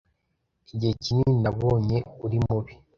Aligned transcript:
igihe 0.73 0.93
kinini 1.03 1.33
nabonye 1.43 1.97
uri 2.25 2.37
mubi 2.45 2.73